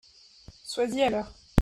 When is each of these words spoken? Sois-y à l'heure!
Sois-y 0.63 1.03
à 1.03 1.11
l'heure! 1.11 1.31